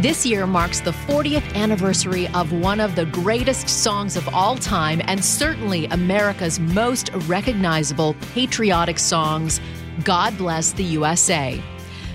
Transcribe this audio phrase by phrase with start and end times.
[0.00, 5.02] This year marks the 40th anniversary of one of the greatest songs of all time
[5.04, 9.60] and certainly America's most recognizable patriotic songs,
[10.02, 11.62] God Bless the USA.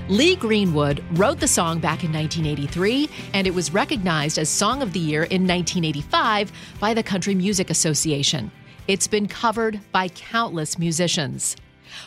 [0.09, 4.91] Lee Greenwood wrote the song back in 1983, and it was recognized as Song of
[4.91, 8.52] the Year in 1985 by the Country Music Association.
[8.88, 11.55] It's been covered by countless musicians.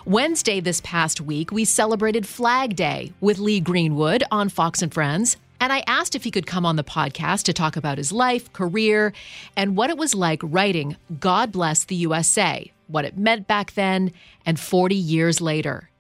[0.04, 5.37] Wednesday this past week, we celebrated Flag Day with Lee Greenwood on Fox and Friends.
[5.60, 8.52] And I asked if he could come on the podcast to talk about his life,
[8.52, 9.12] career,
[9.56, 14.12] and what it was like writing God Bless the USA, what it meant back then,
[14.46, 15.90] and 40 years later.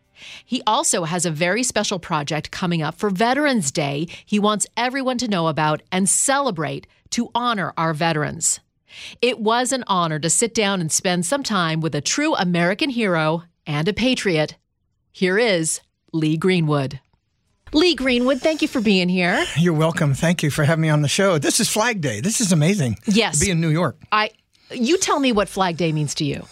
[0.44, 5.18] He also has a very special project coming up for Veterans Day he wants everyone
[5.18, 8.60] to know about and celebrate to honor our veterans.
[9.20, 12.90] It was an honor to sit down and spend some time with a true American
[12.90, 14.56] hero and a patriot.
[15.12, 15.80] Here is
[16.12, 17.00] Lee Greenwood.
[17.72, 19.44] Lee Greenwood, thank you for being here.
[19.56, 20.14] You're welcome.
[20.14, 21.38] Thank you for having me on the show.
[21.38, 22.20] This is Flag Day.
[22.20, 22.98] This is amazing.
[23.06, 23.38] Yes.
[23.38, 23.96] To be in New York.
[24.12, 24.30] I
[24.70, 26.44] you tell me what Flag Day means to you.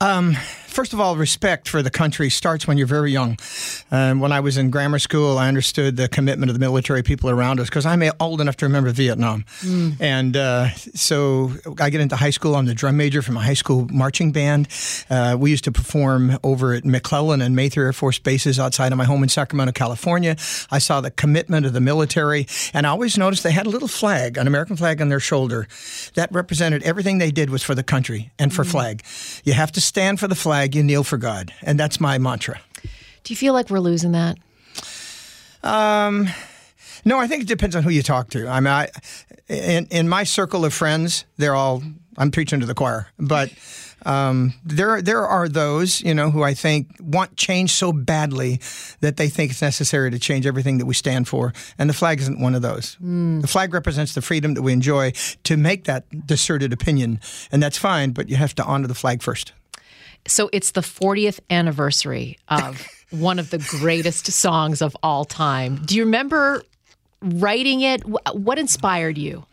[0.00, 0.36] Um,
[0.70, 3.38] first of all, respect for the country starts when you're very young.
[3.90, 7.28] Um, when I was in grammar school, I understood the commitment of the military people
[7.30, 9.44] around us because I'm old enough to remember Vietnam.
[9.60, 9.96] Mm.
[10.00, 12.54] And uh, so I get into high school.
[12.54, 14.68] I'm the drum major for my high school marching band.
[15.08, 18.98] Uh, we used to perform over at McClellan and Mather Air Force bases outside of
[18.98, 20.36] my home in Sacramento, California.
[20.70, 23.88] I saw the commitment of the military, and I always noticed they had a little
[23.88, 25.66] flag, an American flag on their shoulder,
[26.14, 28.70] that represented everything they did was for the country and for mm.
[28.70, 29.02] flag.
[29.44, 31.52] You have to stand for the flag, you kneel for God.
[31.62, 32.60] And that's my mantra.
[33.24, 34.38] Do you feel like we're losing that?
[35.62, 36.28] Um,
[37.04, 38.48] no, I think it depends on who you talk to.
[38.48, 38.88] I mean, I,
[39.48, 41.82] in, in my circle of friends, they're all,
[42.16, 43.50] I'm preaching to the choir, but
[44.06, 48.60] um, there, there are those, you know, who I think want change so badly
[49.00, 51.52] that they think it's necessary to change everything that we stand for.
[51.78, 52.96] And the flag isn't one of those.
[53.02, 53.42] Mm.
[53.42, 55.12] The flag represents the freedom that we enjoy
[55.44, 57.20] to make that discerted opinion.
[57.52, 59.52] And that's fine, but you have to honor the flag first.
[60.26, 65.76] So it's the 40th anniversary of one of the greatest songs of all time.
[65.84, 66.62] Do you remember
[67.20, 68.02] writing it?
[68.04, 69.44] What inspired you?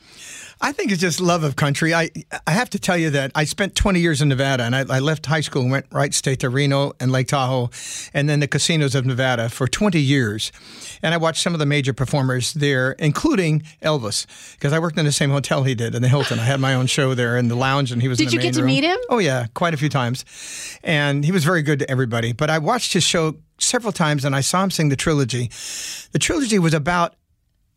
[0.60, 1.94] I think it's just love of country.
[1.94, 2.10] I
[2.46, 5.00] I have to tell you that I spent 20 years in Nevada, and I, I,
[5.00, 7.70] left high school and went right straight to Reno and Lake Tahoe,
[8.14, 10.52] and then the casinos of Nevada for 20 years.
[11.04, 14.26] And I watched some of the major performers there, including Elvis,
[14.56, 16.40] because I worked in the same hotel he did in the Hilton.
[16.40, 18.18] I had my own show there in the lounge, and he was.
[18.18, 18.68] Did you get to room.
[18.68, 18.98] meet him?
[19.10, 20.26] Oh yeah, quite a few times,
[20.84, 22.34] and he was very good to everybody.
[22.34, 25.52] But I watched his show several times, and I saw him sing the trilogy.
[26.12, 27.16] The trilogy was about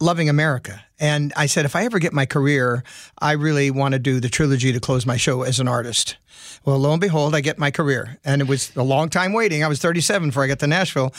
[0.01, 0.83] loving America.
[1.01, 2.85] And I said, if I ever get my career,
[3.19, 6.17] I really want to do the trilogy to close my show as an artist.
[6.65, 8.19] Well, lo and behold, I get my career.
[8.25, 9.65] And it was a long time waiting.
[9.65, 11.13] I was 37 before I got to Nashville.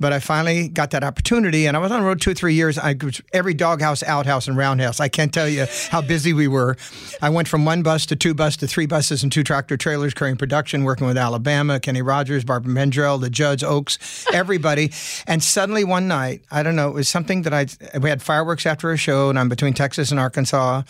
[0.00, 2.54] But I finally got that opportunity, and I was on the road two or three
[2.54, 2.78] years.
[2.78, 2.94] I
[3.32, 5.00] every doghouse, outhouse, and roundhouse.
[5.00, 6.76] I can't tell you how busy we were.
[7.20, 10.14] I went from one bus to two bus to three buses and two tractor trailers
[10.14, 14.92] carrying production, working with Alabama, Kenny Rogers, Barbara Mandrell, the Judds, Oaks, everybody.
[15.26, 17.66] and suddenly one night, I don't know, it was something that I
[17.98, 20.82] we had fireworks after a show, and I'm between Texas and Arkansas,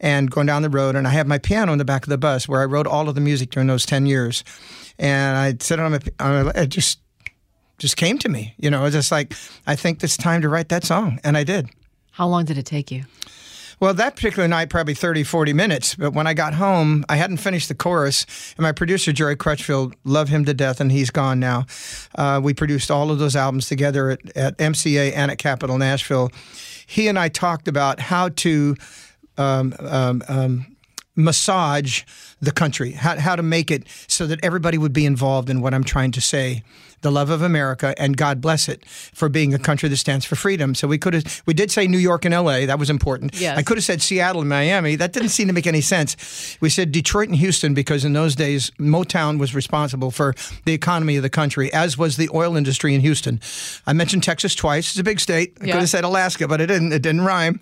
[0.00, 2.18] and going down the road, and I have my piano in the back of the
[2.18, 4.44] bus where I wrote all of the music during those ten years,
[4.98, 7.00] and I sit on my, just
[7.80, 8.54] just came to me.
[8.58, 9.34] You know, it's just like,
[9.66, 11.18] I think it's time to write that song.
[11.24, 11.68] And I did.
[12.12, 13.04] How long did it take you?
[13.80, 15.94] Well, that particular night, probably 30, 40 minutes.
[15.94, 18.26] But when I got home, I hadn't finished the chorus.
[18.58, 21.64] And my producer, Jerry Crutchfield, love him to death, and he's gone now.
[22.14, 26.30] Uh, we produced all of those albums together at, at MCA and at Capitol Nashville.
[26.90, 28.74] He and I talked about how to
[29.38, 30.76] um, um, um,
[31.14, 32.02] massage
[32.40, 35.74] the country, how, how to make it so that everybody would be involved in what
[35.74, 36.62] I'm trying to say
[37.02, 40.36] the love of America, and God bless it for being a country that stands for
[40.36, 40.74] freedom.
[40.74, 42.66] So we could have, we did say New York and L.A.
[42.66, 43.34] That was important.
[43.40, 43.58] Yes.
[43.58, 44.96] I could have said Seattle and Miami.
[44.96, 46.58] That didn't seem to make any sense.
[46.60, 50.34] We said Detroit and Houston because in those days Motown was responsible for
[50.64, 53.40] the economy of the country, as was the oil industry in Houston.
[53.86, 54.90] I mentioned Texas twice.
[54.90, 55.56] It's a big state.
[55.60, 55.72] I yeah.
[55.72, 56.92] could have said Alaska, but it didn't.
[56.92, 57.60] It didn't rhyme.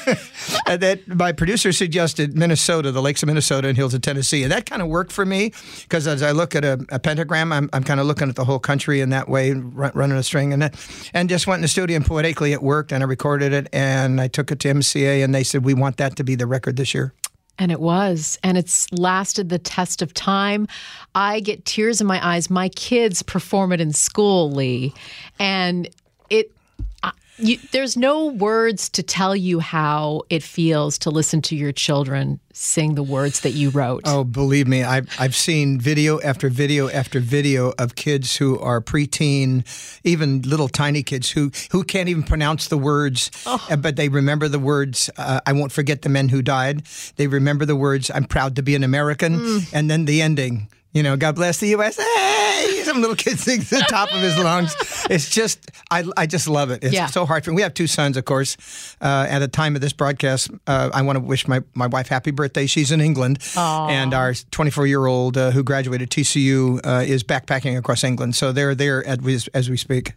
[0.66, 4.52] and then my producer suggested Minnesota, the lakes of Minnesota and hills of Tennessee, and
[4.52, 5.52] that kind of worked for me
[5.82, 8.44] because as I look at a, a pentagram, I'm, I'm kind of looking at the
[8.44, 10.70] whole country in that way, running a string, and
[11.12, 14.20] and just went in the studio and poetically it worked, and I recorded it, and
[14.20, 16.76] I took it to MCA, and they said we want that to be the record
[16.76, 17.12] this year.
[17.58, 18.38] And it was.
[18.42, 20.66] And it's lasted the test of time.
[21.14, 22.50] I get tears in my eyes.
[22.50, 24.92] My kids perform it in school, Lee.
[25.38, 25.88] And
[26.30, 26.50] it,
[27.38, 32.38] you, there's no words to tell you how it feels to listen to your children
[32.52, 34.02] sing the words that you wrote.
[34.06, 38.80] Oh, believe me, I've, I've seen video after video after video of kids who are
[38.80, 39.64] preteen,
[40.04, 44.46] even little tiny kids who, who can't even pronounce the words, uh, but they remember
[44.48, 46.84] the words, uh, I won't forget the men who died.
[47.16, 49.62] They remember the words, I'm proud to be an American.
[49.72, 52.73] And then the ending, you know, God bless the USA.
[52.94, 54.74] Some little kid sings at the top of his lungs.
[55.10, 56.84] It's just, I, I just love it.
[56.84, 57.06] It's Yeah.
[57.06, 57.56] so hard for me.
[57.56, 58.56] We have two sons, of course.
[59.00, 62.08] Uh, at the time of this broadcast, uh, I want to wish my, my wife
[62.08, 62.66] happy birthday.
[62.66, 63.38] She's in England.
[63.56, 68.36] And our 24 year old uh, who graduated TCU uh, is backpacking across England.
[68.36, 69.20] So they're there at,
[69.54, 70.12] as we speak.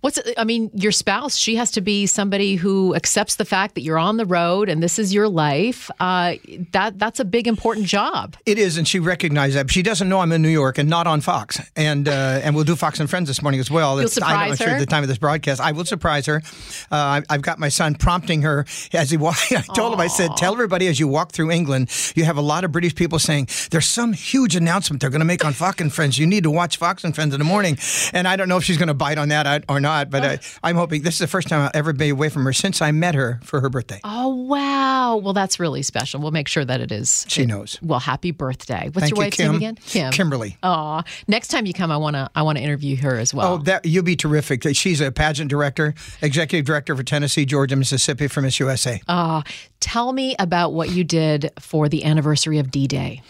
[0.00, 3.80] What's I mean, your spouse, she has to be somebody who accepts the fact that
[3.82, 5.90] you're on the road and this is your life.
[5.98, 6.34] Uh,
[6.72, 8.36] that that's a big important job.
[8.44, 9.66] It is, and she recognized that.
[9.66, 11.58] But she doesn't know I'm in New York and not on Fox.
[11.74, 13.96] And uh, and we'll do Fox and Friends this morning as well.
[14.00, 15.60] You'll It's- I don't know sure the time of this broadcast.
[15.60, 16.42] I will surprise her.
[16.90, 19.52] Uh, I- I've got my son prompting her as he walks.
[19.52, 22.42] I told him, I said, tell everybody as you walk through England, you have a
[22.42, 25.80] lot of British people saying, there's some huge announcement they're going to make on Fox
[25.80, 26.18] and Friends.
[26.18, 27.78] You need to watch Fox and Friends in the morning.
[28.12, 30.38] And I don't know if she's going to bite on that or not, but I,
[30.62, 32.90] I'm hoping this is the first time I'll ever be away from her since I
[32.92, 34.00] met her for her birthday.
[34.04, 35.16] Oh wow!
[35.16, 36.20] Well, that's really special.
[36.20, 37.24] We'll make sure that it is.
[37.28, 37.78] She knows.
[37.82, 38.90] Well, happy birthday!
[38.92, 39.46] What's Thank your you, wife's Kim.
[39.52, 39.78] name again?
[39.86, 40.12] Kim.
[40.12, 40.56] Kimberly.
[40.62, 41.02] Aw.
[41.28, 43.54] Next time you come, I wanna I wanna interview her as well.
[43.54, 44.64] Oh, that you'll be terrific.
[44.74, 49.00] She's a pageant director, executive director for Tennessee, Georgia, Mississippi for Miss USA.
[49.08, 49.42] Uh,
[49.84, 53.20] Tell me about what you did for the anniversary of D-Day.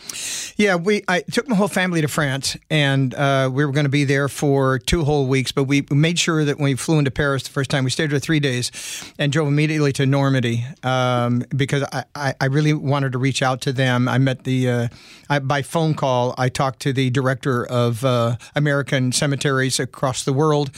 [0.57, 3.91] Yeah, we I took my whole family to France, and uh, we were going to
[3.91, 5.51] be there for two whole weeks.
[5.51, 8.11] But we made sure that when we flew into Paris the first time, we stayed
[8.11, 8.71] there three days,
[9.19, 13.61] and drove immediately to Normandy um, because I, I, I really wanted to reach out
[13.63, 14.07] to them.
[14.07, 14.89] I met the uh,
[15.29, 16.37] I, by phone call.
[16.39, 20.71] I talked to the director of uh, American cemeteries across the world,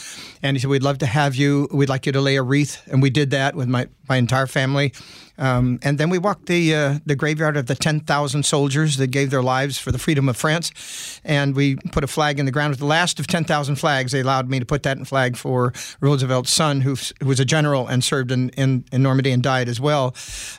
[0.43, 1.69] and he said, "We'd love to have you.
[1.70, 4.46] We'd like you to lay a wreath," and we did that with my my entire
[4.46, 4.94] family.
[5.38, 9.30] Um, and then we walked the uh, the graveyard of the 10,000 soldiers that gave
[9.30, 11.20] their lives for the freedom of France.
[11.24, 12.70] And we put a flag in the ground.
[12.70, 14.12] It was the last of 10,000 flags.
[14.12, 17.44] They allowed me to put that in flag for Roosevelt's son, who, who was a
[17.44, 20.14] general and served in, in, in Normandy and died as well.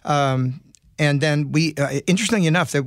[0.06, 0.62] Um,
[1.00, 2.83] and then we, uh, interestingly enough, that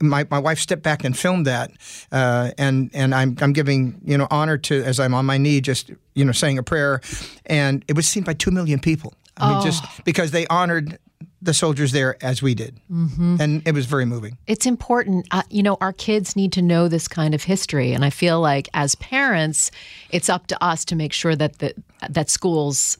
[0.00, 1.70] my, my wife stepped back and filmed that,
[2.10, 5.60] uh, and and I'm I'm giving you know honor to as I'm on my knee,
[5.60, 7.00] just you know saying a prayer,
[7.46, 9.14] and it was seen by two million people.
[9.36, 10.98] I mean, just because they honored
[11.42, 13.36] the soldiers there as we did, mm-hmm.
[13.40, 14.38] and it was very moving.
[14.46, 15.26] It's important.
[15.30, 18.40] Uh, you know, our kids need to know this kind of history, and I feel
[18.40, 19.70] like as parents,
[20.10, 21.74] it's up to us to make sure that the
[22.08, 22.98] that schools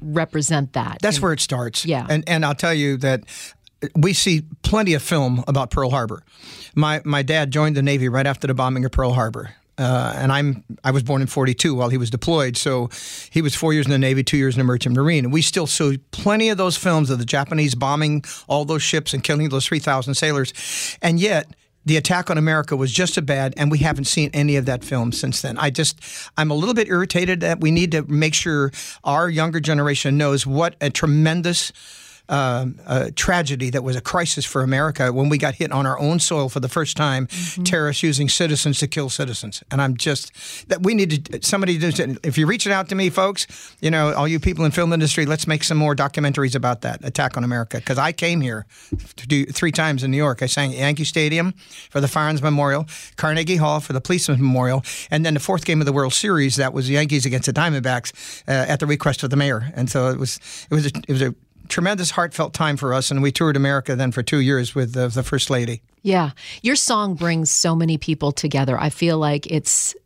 [0.00, 0.98] represent that.
[1.00, 1.84] That's where it starts.
[1.84, 2.06] Yeah.
[2.08, 3.24] And and I'll tell you that
[3.96, 6.22] we see plenty of film about Pearl Harbor.
[6.74, 9.54] My my dad joined the Navy right after the bombing of Pearl Harbor.
[9.82, 12.88] Uh, and I'm I was born in '42 while he was deployed, so
[13.30, 15.42] he was four years in the Navy, two years in the Merchant Marine, and we
[15.42, 19.48] still saw plenty of those films of the Japanese bombing all those ships and killing
[19.48, 20.52] those 3,000 sailors,
[21.02, 21.48] and yet
[21.84, 24.84] the attack on America was just as bad, and we haven't seen any of that
[24.84, 25.58] film since then.
[25.58, 25.98] I just,
[26.36, 28.70] I'm a little bit irritated that we need to make sure
[29.02, 31.72] our younger generation knows what a tremendous
[32.28, 35.98] um, uh, tragedy that was a crisis for America when we got hit on our
[35.98, 37.26] own soil for the first time,
[37.64, 39.62] terrorists using citizens to kill citizens.
[39.70, 40.32] And I'm just
[40.68, 41.78] that we need to somebody.
[41.78, 43.46] To, if you're reaching out to me, folks,
[43.80, 47.04] you know, all you people in film industry, let's make some more documentaries about that
[47.04, 47.78] attack on America.
[47.78, 48.66] Because I came here
[49.16, 50.42] to do three times in New York.
[50.42, 51.52] I sang at Yankee Stadium
[51.90, 55.80] for the Firearms Memorial, Carnegie Hall for the Policeman's Memorial, and then the fourth game
[55.80, 59.22] of the World Series that was the Yankees against the Diamondbacks uh, at the request
[59.22, 59.72] of the mayor.
[59.74, 60.38] And so it was
[60.70, 61.34] it was a, it was a
[61.72, 65.08] tremendous heartfelt time for us, and we toured America then for two years with the,
[65.08, 65.82] the First Lady.
[66.02, 66.32] Yeah.
[66.60, 68.78] Your song brings so many people together.
[68.78, 69.96] I feel like it's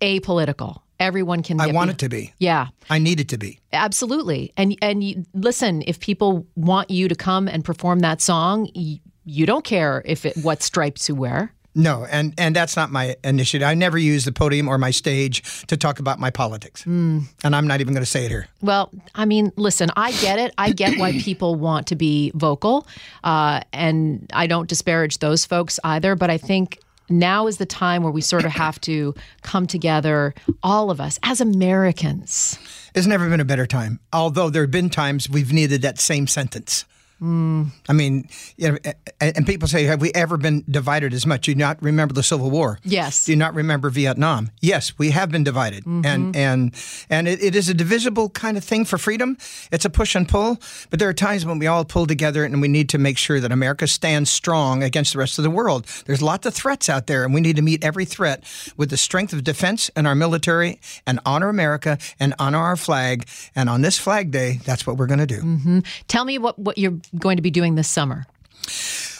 [0.00, 0.82] apolitical.
[1.00, 1.60] Everyone can.
[1.60, 2.34] I want it to be.
[2.38, 2.68] Yeah.
[2.90, 3.58] I need it to be.
[3.72, 4.52] Absolutely.
[4.56, 8.98] And and you, listen, if people want you to come and perform that song, you,
[9.24, 11.52] you don't care if it what stripes you wear.
[11.74, 13.66] No, and, and that's not my initiative.
[13.66, 16.84] I never use the podium or my stage to talk about my politics.
[16.84, 18.46] And I'm not even going to say it here.
[18.60, 20.52] Well, I mean, listen, I get it.
[20.58, 22.86] I get why people want to be vocal,
[23.24, 26.14] uh, and I don't disparage those folks either.
[26.14, 30.34] But I think now is the time where we sort of have to come together,
[30.62, 32.58] all of us as Americans.
[32.94, 34.00] It's never been a better time.
[34.12, 36.84] Although there have been times we've needed that same sentence.
[37.22, 37.70] Mm.
[37.88, 38.78] I mean, you know,
[39.20, 42.22] and, people say, "Have we ever been divided as much?" Do you not remember the
[42.22, 42.80] Civil War?
[42.82, 43.26] Yes.
[43.26, 44.50] Do you not remember Vietnam?
[44.60, 46.04] Yes, we have been divided, mm-hmm.
[46.04, 46.74] and and
[47.08, 49.36] and it, it is a divisible kind of thing for freedom.
[49.70, 50.60] It's a push and pull,
[50.90, 53.38] but there are times when we all pull together, and we need to make sure
[53.38, 55.86] that America stands strong against the rest of the world.
[56.06, 58.42] There's lots of threats out there, and we need to meet every threat
[58.76, 63.26] with the strength of defense and our military, and honor America and honor our flag.
[63.54, 65.40] And on this Flag Day, that's what we're going to do.
[65.40, 65.78] Mm-hmm.
[66.08, 68.26] Tell me what, what you're going to be doing this summer.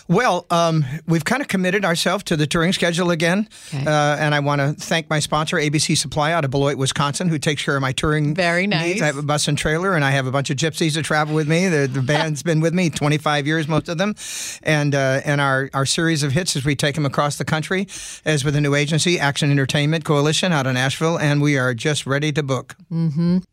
[0.09, 3.49] Well, um, we've kind of committed ourselves to the touring schedule again.
[3.73, 3.87] Okay.
[3.87, 7.39] Uh, and I want to thank my sponsor, ABC Supply out of Beloit, Wisconsin, who
[7.39, 8.85] takes care of my touring Very nice.
[8.85, 9.03] needs.
[9.03, 11.35] I have a bus and trailer, and I have a bunch of gypsies that travel
[11.35, 11.69] with me.
[11.69, 14.15] The, the band's been with me 25 years, most of them.
[14.63, 17.87] And uh, and our, our series of hits as we take them across the country
[18.27, 21.17] is with a new agency, Action Entertainment Coalition out of Nashville.
[21.19, 22.77] And we are just ready to book.
[22.91, 23.47] And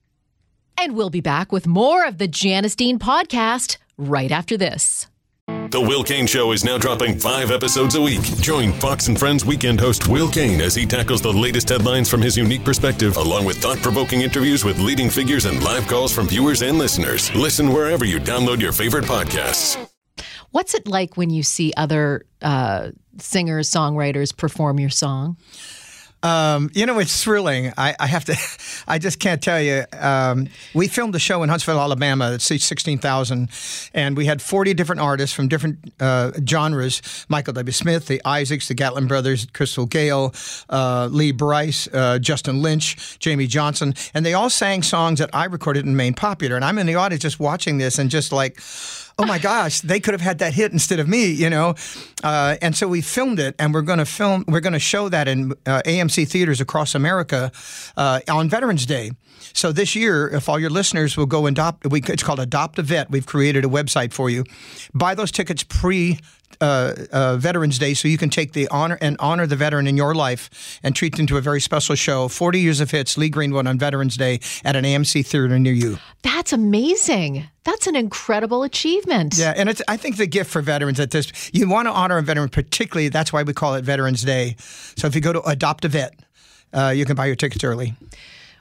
[0.95, 5.07] we'll be back with more of the Janice Dean podcast right after this.
[5.71, 8.23] The Will Cain Show is now dropping five episodes a week.
[8.41, 12.21] Join Fox and Friends weekend host Will Cain as he tackles the latest headlines from
[12.21, 16.27] his unique perspective, along with thought provoking interviews with leading figures and live calls from
[16.27, 17.33] viewers and listeners.
[17.35, 19.77] Listen wherever you download your favorite podcasts.
[20.51, 22.89] What's it like when you see other uh,
[23.19, 25.37] singers, songwriters perform your song?
[26.21, 27.71] Um, you know, it's thrilling.
[27.77, 28.35] I, I have to,
[28.87, 29.85] I just can't tell you.
[29.97, 33.49] Um, we filmed a show in Huntsville, Alabama that seats 16,000,
[33.93, 37.71] and we had 40 different artists from different uh, genres Michael W.
[37.71, 40.33] Smith, the Isaacs, the Gatlin Brothers, Crystal Gayle,
[40.69, 45.45] uh, Lee Brice, uh, Dustin Lynch, Jamey Johnson, and they all sang songs that I
[45.45, 46.55] recorded and made popular.
[46.55, 48.59] And I'm in the audience just watching this and just like,
[49.19, 51.75] oh my gosh, they could have had that hit instead of me, you know.
[52.23, 55.09] Uh, and so we filmed it, and we're going to film, we're going to show
[55.09, 57.51] that in uh, AMC theaters across America
[57.95, 59.11] uh, on Veterans Day.
[59.53, 62.79] So this year, if all your listeners will go and adopt, we, it's called Adopt
[62.79, 63.09] a Vet.
[63.09, 64.43] We've created a website for you.
[64.93, 66.19] Buy those tickets pre.
[66.61, 69.95] Uh, uh, Veterans Day, so you can take the honor and honor the veteran in
[69.95, 72.27] your life and treat them to a very special show.
[72.27, 75.99] 40 years of hits, Lee Greenwood on Veterans Day at an AMC theater near you.
[76.21, 77.47] That's amazing.
[77.63, 79.37] That's an incredible achievement.
[79.37, 82.17] Yeah, and it's I think the gift for veterans at this you want to honor
[82.17, 83.07] a veteran particularly.
[83.07, 84.55] That's why we call it Veterans Day.
[84.59, 86.13] So if you go to Adopt a Vet,
[86.73, 87.93] uh, you can buy your tickets early.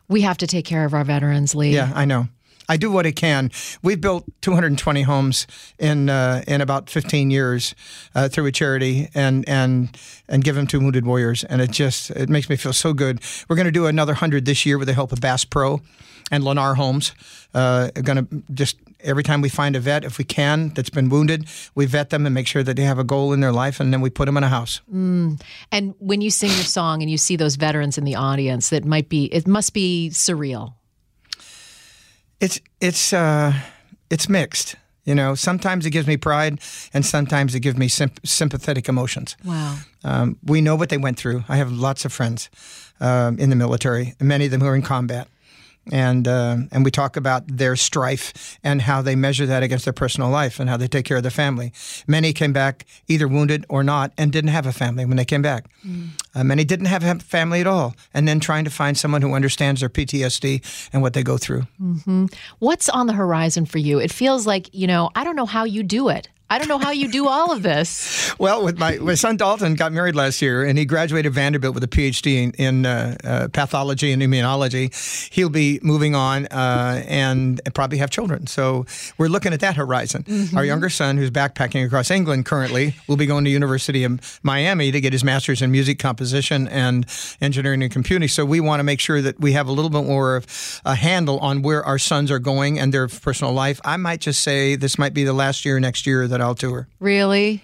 [0.08, 1.74] We have to take care of our veterans, Lee.
[1.74, 2.28] Yeah, I know.
[2.68, 3.50] I do what I can.
[3.82, 5.46] We've built 220 homes
[5.78, 7.74] in uh, in about 15 years
[8.14, 9.96] uh, through a charity and and
[10.28, 13.20] and give them to wounded warriors, and it just it makes me feel so good.
[13.48, 15.80] We're going to do another hundred this year with the help of Bass Pro
[16.30, 17.12] and Lennar Homes.
[17.54, 21.08] Uh, going to just every time we find a vet, if we can, that's been
[21.08, 23.80] wounded, we vet them and make sure that they have a goal in their life,
[23.80, 24.80] and then we put them in a house.
[25.72, 28.84] And when you sing your song and you see those veterans in the audience, that
[28.84, 30.74] might be it must be surreal.
[32.40, 33.52] It's it's uh,
[34.10, 34.76] it's mixed.
[35.04, 36.60] You know, sometimes it gives me pride,
[36.92, 39.36] and sometimes it gives me symp- sympathetic emotions.
[39.42, 39.78] Wow.
[40.04, 41.44] Um, we know what they went through.
[41.48, 42.50] I have lots of friends
[43.00, 45.28] um, in the military, many of them who are in combat.
[45.92, 49.92] And uh, and we talk about their strife and how they measure that against their
[49.92, 51.72] personal life and how they take care of their family.
[52.06, 55.42] Many came back either wounded or not and didn't have a family when they came
[55.42, 55.64] back.
[56.34, 59.32] Uh, many didn't have a family at all, and then trying to find someone who
[59.34, 61.66] understands their PTSD and what they go through.
[62.58, 63.98] What's on the horizon for you?
[63.98, 66.28] It feels like, you know, I don't know how you do it.
[66.50, 68.34] I don't know how you do all of this.
[68.38, 71.84] Well, with my my son Dalton got married last year, and he graduated Vanderbilt with
[71.84, 74.88] a PhD in, in uh, uh, pathology and immunology.
[75.32, 78.46] He'll be moving on uh, and probably have children.
[78.46, 78.86] So
[79.18, 80.24] we're looking at that horizon.
[80.56, 84.90] Our younger son, who's backpacking across England currently, will be going to University of Miami
[84.90, 87.04] to get his master's in music composition and
[87.40, 88.28] engineering and computing.
[88.28, 90.46] So we want to make sure that we have a little bit more of
[90.84, 93.80] a handle on where our sons are going and their personal life.
[93.84, 96.88] I might just say this might be the last year, next year that I'll tour.
[97.00, 97.62] Really?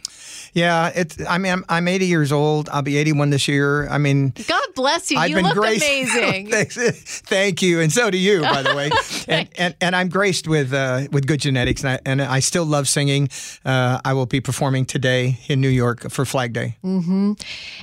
[0.54, 1.16] Yeah, it's.
[1.28, 2.68] I mean, I'm, I'm 80 years old.
[2.68, 3.88] I'll be 81 this year.
[3.88, 5.18] I mean, God bless you.
[5.18, 5.84] I've you been look graced.
[5.84, 6.48] amazing.
[6.50, 7.20] Thanks.
[7.22, 8.90] Thank you, and so do you, by the way.
[9.28, 12.64] and, and and I'm graced with uh, with good genetics, and I, and I still
[12.64, 13.30] love singing.
[13.64, 16.76] Uh, I will be performing today in New York for Flag Day.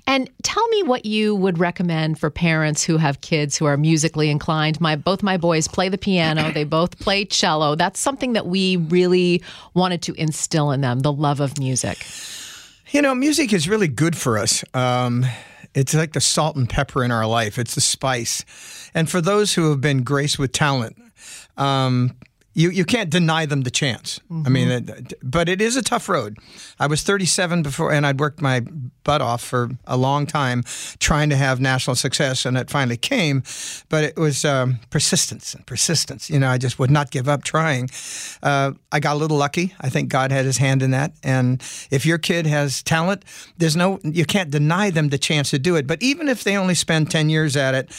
[0.07, 4.29] And tell me what you would recommend for parents who have kids who are musically
[4.29, 4.79] inclined.
[4.79, 7.75] My both my boys play the piano, they both play cello.
[7.75, 12.05] That's something that we really wanted to instill in them, the love of music.
[12.91, 14.65] You know, music is really good for us.
[14.74, 15.25] Um,
[15.74, 17.57] it's like the salt and pepper in our life.
[17.57, 18.43] It's the spice,
[18.93, 20.98] and for those who have been graced with talent,
[21.55, 22.17] um,
[22.53, 24.20] you you can't deny them the chance.
[24.46, 24.86] I mean,
[25.24, 26.38] but it is a tough road.
[26.79, 28.62] I was 37 before, and I'd worked my
[29.03, 30.63] butt off for a long time
[31.00, 33.43] trying to have national success, and it finally came.
[33.88, 36.29] But it was um, persistence and persistence.
[36.29, 37.89] You know, I just would not give up trying.
[38.43, 39.74] Uh, I got a little lucky.
[39.79, 41.13] I think God had His hand in that.
[41.24, 43.24] And if your kid has talent,
[43.58, 45.88] there's no you can't deny them the chance to do it.
[45.88, 47.89] But even if they only spend ten years at it,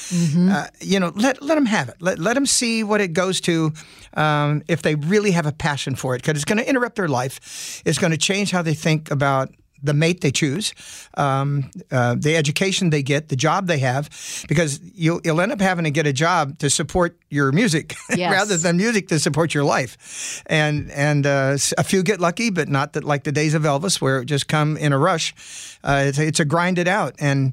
[0.50, 1.96] uh, you know, let let them have it.
[2.00, 3.72] Let let them see what it goes to.
[4.14, 7.08] Um, if they really have a passion for it, because it's going to interrupt their
[7.08, 7.82] life.
[7.84, 9.50] It's going to change how they think about
[9.84, 10.74] the mate they choose,
[11.16, 14.08] um, uh, the education they get, the job they have,
[14.48, 18.30] because you'll, you'll end up having to get a job to support your music Yes.
[18.32, 20.42] rather than music to support your life.
[20.46, 24.00] And and uh, a few get lucky, but not that like the days of Elvis
[24.00, 25.34] where it just come in a rush.
[25.82, 27.52] Uh, it's, a, it's a grind it out and.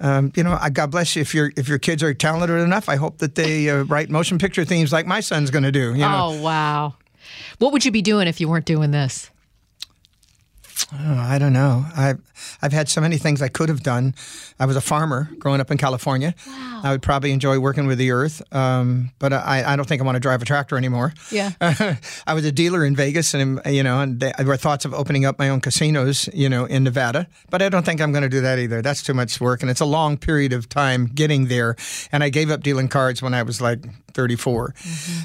[0.00, 1.22] Um, you know, God bless you.
[1.22, 4.38] If your if your kids are talented enough, I hope that they uh, write motion
[4.38, 5.92] picture themes like my son's going to do.
[5.94, 6.94] You know, Oh, wow.
[7.58, 9.29] What would you be doing if you weren't doing this?
[10.92, 11.84] Oh, I don't know.
[11.96, 12.20] I've
[12.62, 14.14] I've had so many things I could have done.
[14.58, 16.34] I was a farmer growing up in California.
[16.46, 16.80] Wow.
[16.84, 20.04] I would probably enjoy working with the earth, um, but I, I don't think I
[20.04, 21.12] want to drive a tractor anymore.
[21.30, 21.52] Yeah.
[22.26, 25.24] I was a dealer in Vegas, and you know, and there were thoughts of opening
[25.24, 27.26] up my own casinos, you know, in Nevada.
[27.50, 28.82] But I don't think I'm going to do that either.
[28.82, 31.76] That's too much work, and it's a long period of time getting there.
[32.12, 33.80] And I gave up dealing cards when I was like
[34.14, 34.74] 34.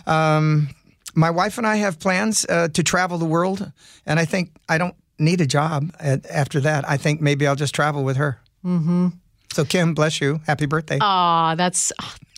[0.07, 0.69] Um,
[1.15, 3.71] my wife and I have plans uh, to travel the world,
[4.05, 6.87] and I think I don't need a job at, after that.
[6.87, 8.39] I think maybe I'll just travel with her.
[8.65, 9.09] Mm-hmm.
[9.53, 10.41] So, Kim, bless you.
[10.45, 10.97] Happy birthday.
[11.01, 11.91] Aw, that's.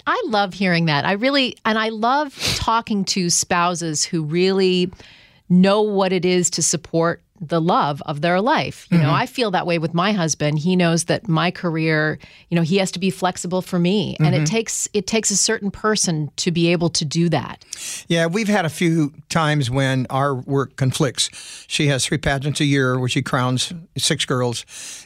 [0.05, 1.03] I love hearing that.
[1.03, 4.91] I really, and I love talking to spouses who really
[5.50, 8.88] know what it is to support the love of their life.
[8.89, 9.13] You know, mm-hmm.
[9.13, 10.60] I feel that way with my husband.
[10.60, 14.34] He knows that my career, you know, he has to be flexible for me, and
[14.34, 14.46] it mm-hmm.
[14.46, 17.63] takes it takes a certain person to be able to do that.
[18.08, 21.29] Yeah, we've had a few times when our work conflicts.
[21.67, 24.65] She has three pageants a year where she crowns six girls,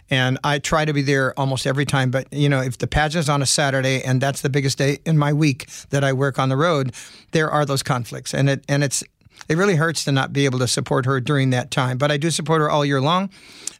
[0.10, 2.12] and I try to be there almost every time.
[2.12, 5.18] But you know, if the pageant's on a Saturday and that's the biggest day in
[5.18, 6.94] my week that I work on the road,
[7.32, 9.04] there are those conflicts, and it and it's
[9.48, 11.98] it really hurts to not be able to support her during that time.
[11.98, 13.30] But I do support her all year long.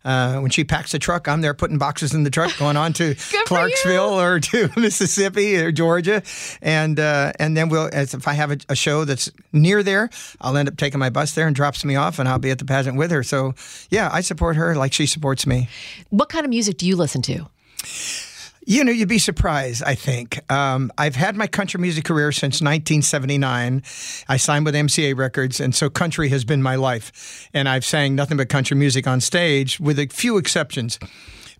[0.04, 2.94] Uh, when she packs the truck, I'm there putting boxes in the truck, going on
[2.94, 3.14] to
[3.46, 6.24] Clarksville or to Mississippi or Georgia,
[6.62, 10.10] and uh, and then we'll as if I have a, a show that's near there,
[10.40, 12.58] I'll end up taking my bus there and drops me off, and I'll be at
[12.58, 13.22] the pageant with her.
[13.22, 13.54] So
[13.92, 15.70] yeah, I support her like she supports me.
[16.10, 17.46] What kind of music do you listen to?
[18.64, 20.40] You know, you'd be surprised, I think.
[20.52, 23.82] Um, I've had my country music career since 1979.
[24.30, 27.50] I signed with MCA Records, and so country has been my life.
[27.56, 31.00] And I've sang nothing but country music on stage, with a few exceptions.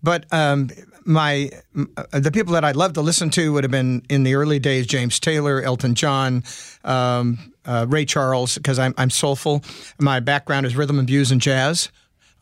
[0.00, 0.68] But um,
[1.04, 1.50] my
[1.96, 4.58] uh, the people that I love to listen to would have been in the early
[4.58, 6.44] days James Taylor, Elton John,
[6.84, 9.64] um, uh, Ray Charles, because I'm, I'm soulful.
[9.98, 11.90] My background is rhythm and blues and jazz.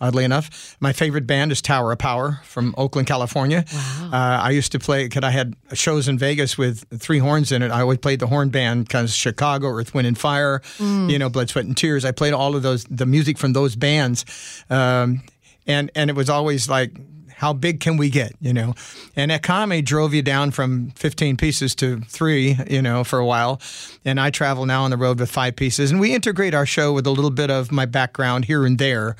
[0.02, 3.66] Oddly enough, my favorite band is Tower of Power from Oakland, California.
[4.02, 7.62] Uh, I used to play because I had shows in Vegas with three horns in
[7.62, 7.70] it.
[7.70, 11.50] I always played the horn band because Chicago, Earth, Wind, and Fire, you know, Blood,
[11.50, 12.06] Sweat, and Tears.
[12.06, 14.24] I played all of those, the music from those bands,
[14.70, 15.22] um,
[15.66, 16.92] and and it was always like
[17.40, 18.74] how big can we get, you know?
[19.16, 23.62] And economy drove you down from 15 pieces to three, you know, for a while.
[24.04, 25.90] And I travel now on the road with five pieces.
[25.90, 29.16] And we integrate our show with a little bit of my background here and there.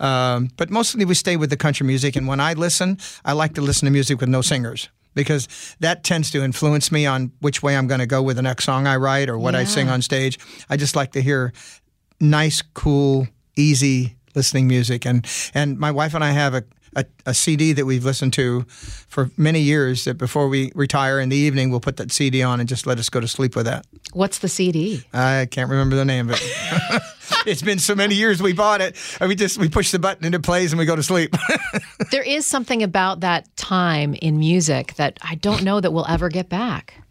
[0.00, 2.14] Um, but mostly we stay with the country music.
[2.14, 4.90] And when I listen, I like to listen to music with no singers.
[5.14, 5.48] Because
[5.80, 8.64] that tends to influence me on which way I'm going to go with the next
[8.64, 10.38] song I write or what I sing on stage.
[10.68, 11.54] I just like to hear
[12.20, 15.06] nice, cool, easy listening music.
[15.06, 16.64] And and my wife and I have a,
[16.96, 21.28] a, a CD that we've listened to for many years that before we retire in
[21.28, 23.66] the evening, we'll put that CD on and just let us go to sleep with
[23.66, 23.86] that.
[24.12, 25.04] What's the CD?
[25.12, 27.02] I can't remember the name of it.
[27.46, 28.96] it's been so many years we bought it.
[29.20, 31.34] And we just we push the button and it plays and we go to sleep.
[32.10, 36.28] There is something about that time in music that I don't know that we'll ever
[36.28, 37.02] get back.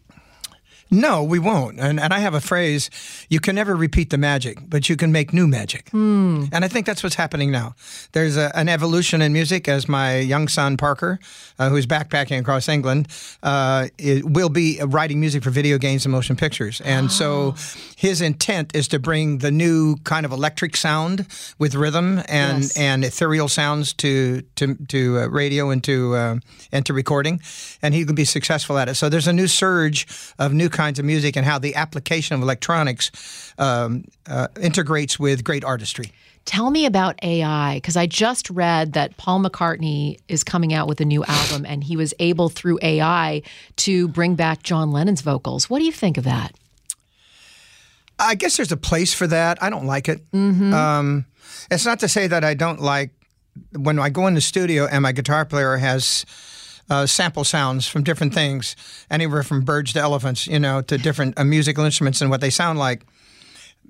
[0.92, 1.80] No, we won't.
[1.80, 2.90] And, and I have a phrase
[3.30, 5.88] you can never repeat the magic, but you can make new magic.
[5.92, 7.74] And I think that's what's happening now.
[8.12, 11.18] There's a, an evolution in music as my young son, Parker,
[11.58, 13.08] uh, who's backpacking across England,
[13.42, 13.88] uh,
[14.22, 16.82] will be writing music for video games and motion pictures.
[16.82, 17.54] And so
[17.96, 21.26] his intent is to bring the new kind of electric sound
[21.58, 22.76] with rhythm and, Yes.
[22.76, 26.36] and ethereal sounds to, to, to uh, radio and to, uh,
[26.70, 27.40] and to recording.
[27.80, 28.96] And he can be successful at it.
[28.96, 30.06] So there's a new surge
[30.38, 35.44] of new kinds of music and how the application of electronics um, uh, integrates with
[35.44, 36.10] great artistry.
[36.44, 41.00] Tell me about AI because I just read that Paul McCartney is coming out with
[41.00, 43.42] a new album and he was able through AI
[43.76, 45.70] to bring back John Lennon's vocals.
[45.70, 46.52] What do you think of that?
[48.18, 49.62] I guess there's a place for that.
[49.62, 50.20] I don't like it.
[50.74, 51.26] Um,
[51.70, 53.10] it's not to say that I don't like
[53.76, 56.26] when I go in the studio and my guitar player has
[56.90, 58.76] uh, sample sounds from different things,
[59.10, 62.50] anywhere from birds to elephants, you know, to different uh, musical instruments and what they
[62.50, 63.02] sound like.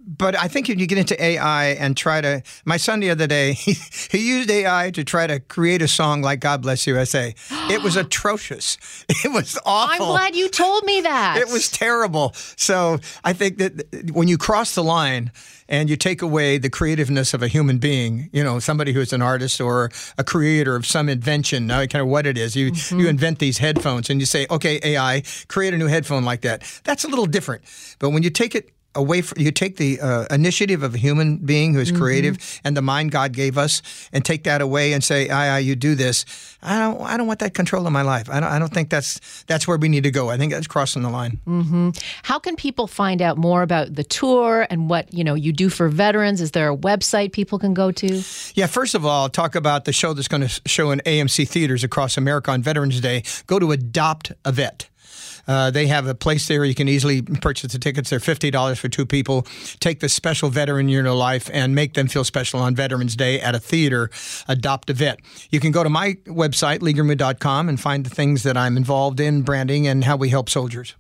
[0.05, 3.27] But I think if you get into AI and try to, my son the other
[3.27, 3.75] day, he,
[4.11, 7.35] he used AI to try to create a song like God Bless USA.
[7.71, 8.79] It was atrocious.
[9.25, 10.07] It was awful.
[10.07, 11.39] I'm glad you told me that.
[11.39, 12.33] It was terrible.
[12.57, 15.31] So I think that when you cross the line
[15.69, 19.23] and you take away the creativeness of a human being, you know, somebody who's an
[19.23, 23.01] artist or a creator of some invention, no of what it is, you Mm-hmm.
[23.01, 26.63] you invent these headphones and you say, okay, AI, create a new headphone like that.
[26.85, 27.63] That's a little different.
[27.99, 31.37] But when you take it away from you take the uh, initiative of a human
[31.39, 32.01] being who's Mm-hmm.
[32.03, 35.59] creative and the mind God gave us and take that away and say, "I, I,
[35.59, 36.25] you do this."
[36.65, 38.31] I don't, I don't want that control in my life.
[38.31, 40.31] I don't, I don't think that's that's where we need to go.
[40.31, 41.41] I think that's crossing the line.
[42.23, 45.69] How can people find out more about the tour and what you know you do
[45.69, 46.41] for veterans?
[46.41, 48.23] Is there a website people can go to?
[48.55, 51.83] Yeah, first of all, talk about the show that's going to show in AMC theaters
[51.83, 53.25] across America on Veterans Day.
[53.47, 54.89] Go to Adopt a Vet.
[55.49, 58.11] Uh, they have a place there you can easily purchase the tickets.
[58.11, 59.43] They're fifty dollars for two people.
[59.81, 63.41] Take the special veteran in your life and make them feel special on Veterans Day
[63.41, 64.11] at a theater.
[64.49, 65.21] Adopt a vet.
[65.51, 69.43] You can go to my website leegreenwood.com and find the things that I'm involved in,
[69.43, 70.95] branding, and how we help soldiers.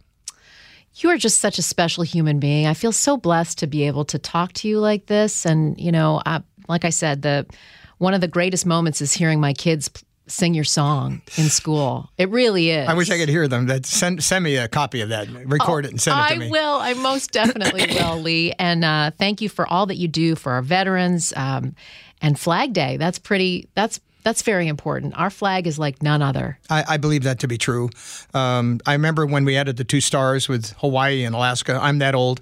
[0.96, 2.66] You are just such a special human being.
[2.66, 5.46] I feel so blessed to be able to talk to you like this.
[5.46, 7.46] And you know, uh, like I said, the
[7.98, 9.88] one of the greatest moments is hearing my kids
[10.26, 12.10] sing your song in school.
[12.18, 12.88] It really is.
[12.88, 13.66] I wish I could hear them.
[13.66, 15.28] That send send me a copy of that.
[15.30, 16.46] Record it and send it to me.
[16.46, 16.74] I will.
[16.80, 18.52] I most definitely will, Lee.
[18.58, 21.74] And uh, thank you for all that you do for our veterans um,
[22.20, 22.96] and Flag Day.
[22.96, 23.68] That's pretty.
[23.74, 25.18] That's that's very important.
[25.18, 26.58] Our flag is like none other.
[26.70, 27.90] I, I believe that to be true.
[28.34, 31.78] Um, I remember when we added the two stars with Hawaii and Alaska.
[31.80, 32.40] I'm that old,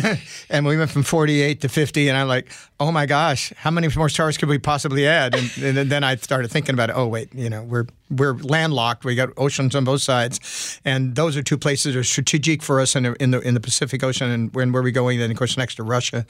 [0.50, 3.88] and we went from 48 to 50, and I'm like, oh my gosh, how many
[3.96, 5.34] more stars could we possibly add?
[5.34, 6.96] And, and then I started thinking about it.
[6.96, 9.04] Oh wait, you know, we're we're landlocked.
[9.04, 12.80] We got oceans on both sides, and those are two places that are strategic for
[12.80, 14.30] us in the in the, in the Pacific Ocean.
[14.30, 15.18] And where are we going?
[15.18, 16.26] Then of course next to Russia,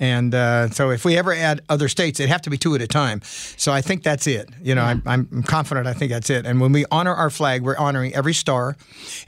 [0.00, 2.82] and uh, so if we ever add other states, it'd have to be two at
[2.82, 3.20] a time.
[3.22, 4.48] So I think that's it.
[4.62, 5.86] You know, I'm, I'm confident.
[5.86, 6.46] I think that's it.
[6.46, 8.76] And when we honor our flag, we're honoring every star.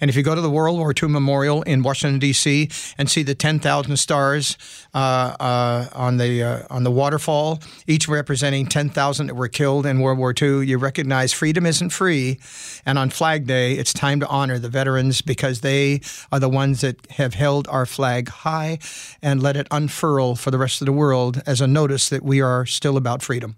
[0.00, 2.68] And if you go to the World War II Memorial in Washington D.C.
[2.98, 4.56] and see the 10,000 stars
[4.94, 4.98] uh,
[5.40, 10.18] uh, on the uh, on the waterfall, each representing 10,000 that were killed in World
[10.18, 12.38] War II, you recognize freedom isn't free.
[12.86, 16.00] And on Flag Day, it's time to honor the veterans because they
[16.32, 18.78] are the ones that have held our flag high
[19.22, 22.40] and let it unfurl for the rest of the world as a notice that we
[22.40, 23.56] are still about freedom.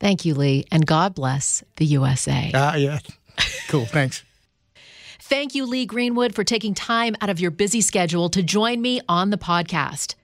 [0.00, 2.50] Thank you, Lee, and God bless the USA.
[2.54, 2.98] Ah, yeah.
[3.68, 3.86] Cool.
[3.86, 4.24] Thanks.
[5.20, 9.00] Thank you, Lee Greenwood, for taking time out of your busy schedule to join me
[9.08, 10.14] on the podcast.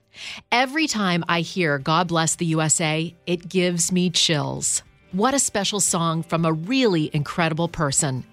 [0.51, 4.83] Every time I hear God Bless the USA, it gives me chills.
[5.11, 8.23] What a special song from a really incredible person.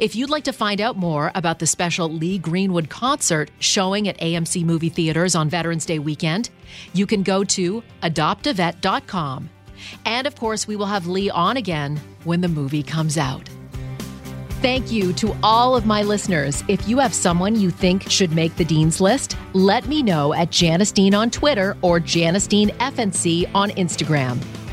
[0.00, 4.18] If you'd like to find out more about the special Lee Greenwood concert showing at
[4.18, 6.50] AMC movie theaters on Veterans Day weekend,
[6.92, 9.48] you can go to adoptavet.com.
[10.04, 13.48] And of course, we will have Lee on again when the movie comes out.
[14.60, 16.64] Thank you to all of my listeners.
[16.66, 20.50] If you have someone you think should make the Dean's List, let me know at
[20.50, 24.44] Janice Dean on Twitter or Janice Dean FNC on Instagram.